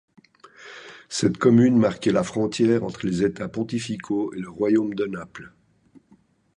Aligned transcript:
Cette 1.09 1.37
commune 1.37 1.77
marquait 1.77 2.11
la 2.11 2.23
frontière 2.23 2.83
entre 2.83 3.05
les 3.05 3.23
États 3.23 3.47
pontificaux 3.49 4.33
et 4.33 4.39
le 4.39 4.49
Royaume 4.49 4.95
de 4.95 5.05
Naples. 5.05 5.53